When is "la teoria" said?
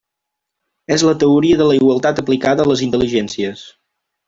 1.07-1.59